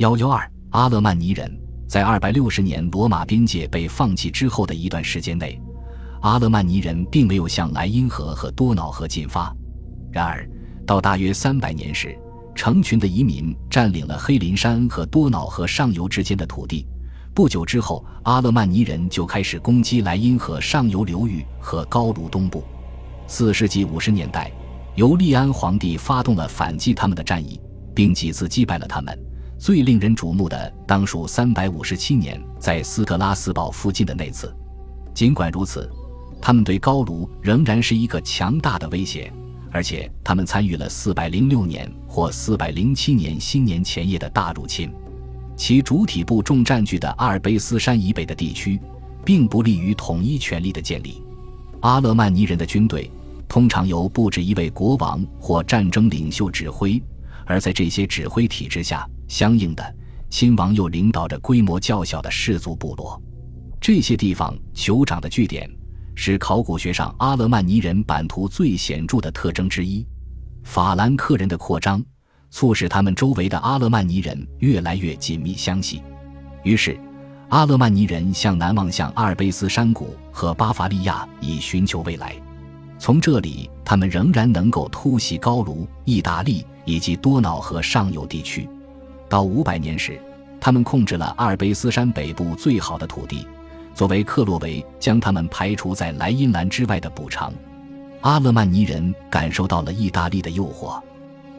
[0.00, 5.60] 幺幺二，阿勒曼尼人在二百六十年罗马边界被放弃之后的一段时间内，
[6.22, 9.54] 阿勒曼尼人并没有向莱茵河和多瑙河进发。
[10.10, 10.48] 然而，
[10.86, 12.18] 到大约三百年时，
[12.54, 16.86] 成群的移民占领了黑林山和多瑙河上游之间的土地。
[17.34, 22.64] 不久之后，阿勒曼尼人就开始攻击莱茵河上游流域和高卢东部。
[23.26, 24.50] 四世纪五十年代，
[24.94, 27.60] 由利安皇帝发动了反击他们的战役，
[27.94, 29.14] 并几次击败了他们。
[29.60, 34.50] 最令人瞩目的当属三百五十七年在斯特拉斯堡附近的那次。
[35.12, 35.86] 尽管如此，
[36.40, 39.30] 他们对高卢仍然是一个强大的威胁，
[39.70, 44.90] 而且他们参与了四百零六年或四百零七年新年前夜的大入侵。
[45.58, 48.80] 其主体部重占据的阿尔卑斯山以北的地区，
[49.26, 51.22] 并不利于统一权力的建立。
[51.80, 53.10] 阿勒曼尼人的军队
[53.46, 57.02] 通常由不止一位国王或战争领袖指挥，
[57.50, 59.94] 而在这些指挥体制下，相应的
[60.28, 63.20] 亲王又领导着规模较小的氏族部落。
[63.80, 65.68] 这些地方酋长的据点，
[66.14, 70.06] 是考古学上阿勒曼尼人版图最显著的特征之一。
[70.62, 72.02] 法兰克人的扩张。
[72.52, 76.02] 促使他们周围的阿勒曼尼人越来越紧密相系，
[76.64, 76.98] 于是，
[77.48, 82.34] 阿勒曼尼人向南望向阿尔卑斯山谷和巴伐利亚，以寻求未来。
[82.98, 88.68] 从这里，他们仍然能够突袭高卢、意大利以及多瑙河上游地区。
[89.28, 90.20] 到五百年时，
[90.60, 93.46] 他们控制了阿尔卑斯山北部最好的土地，
[93.94, 97.52] 作为克洛维将他们排除在莱茵兰之外的补偿。
[98.22, 101.00] 阿勒曼尼人感受到了意大利的诱惑。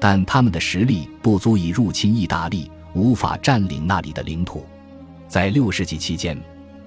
[0.00, 4.66] 但他们的实力不足以入侵意大利，无法占领那里的领土。
[5.26, 6.38] 在六世纪期间，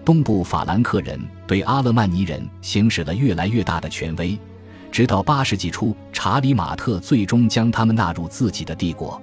[0.06, 4.38] 东部法兰克人对阿勒曼尼人行使了越来越大的权威，
[4.98, 9.22] 直到八世纪初，查理马特最终将他们纳入自己的帝国。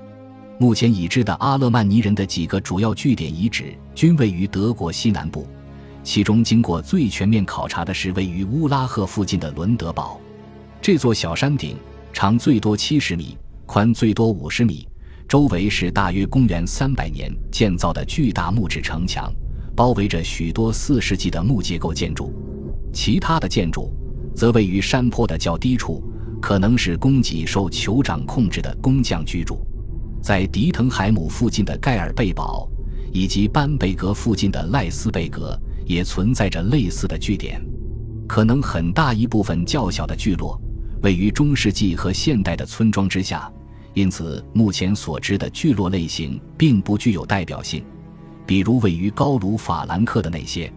[0.57, 5.49] 目前已知的阿勒曼尼人的几个主要据点遗址均位于德国西南部，
[6.05, 10.21] 其中经过最全面考察的是位于乌拉赫附近的伦德堡。
[10.81, 11.77] 这座小山顶
[12.13, 13.37] 长最多七十米。
[13.67, 14.87] 宽最多五十米，
[15.27, 19.29] 周围是大约公元三百年建造的巨大木质城墙，
[19.75, 22.33] 包围着许多四世纪的木结构建筑。
[22.93, 23.93] 其他的建筑
[24.35, 26.03] 则位于山坡的较低处，
[26.41, 29.61] 可能是供给受酋长控制的工匠居住。
[30.23, 32.67] 在迪滕海姆附近的盖尔贝堡
[33.13, 37.63] 以及班贝格附近的赖斯贝格也存在着类似的据点，
[38.27, 40.61] 可能很大一部分较小的聚落。
[41.03, 43.53] 位于中世纪和现代的村庄之下，
[43.93, 47.85] 因此目前所知的聚落类型并不具有代表性。
[48.47, 50.73] 比如位于高卢法兰克的那些，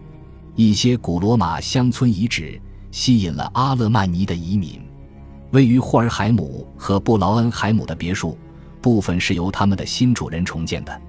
[0.54, 2.60] 一些古罗马乡村遗址
[2.90, 4.80] 吸引了阿勒曼尼的移民。
[5.50, 8.36] 位于霍尔海姆和布劳恩海姆的别墅，
[8.80, 11.00] 部分是由他们的新主人重建的。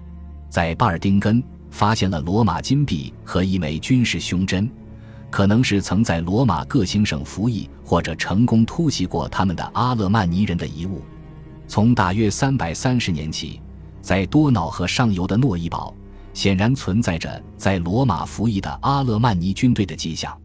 [0.49, 4.69] 在巴尔丁根发现了罗马金币和一枚军事胸针。
[5.31, 11.03] 可能是曾在罗马各行省服役或者成功突袭过他们的阿勒曼尼人的遗物。
[11.67, 13.61] 从大约三百三十年起，
[14.01, 15.93] 在多瑙河上游的诺伊堡，
[16.33, 20.35] 显然存在着在罗马服役的阿勒曼尼军队的迹象。